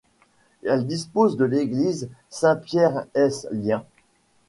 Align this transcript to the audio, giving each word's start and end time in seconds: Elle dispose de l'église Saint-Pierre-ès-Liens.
Elle 0.65 0.87
dispose 0.87 1.37
de 1.37 1.45
l'église 1.45 2.09
Saint-Pierre-ès-Liens. 2.31 3.85